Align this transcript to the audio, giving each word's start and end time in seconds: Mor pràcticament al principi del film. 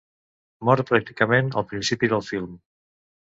Mor 0.69 0.81
pràcticament 0.91 1.51
al 1.61 1.67
principi 1.75 2.11
del 2.15 2.25
film. 2.31 2.57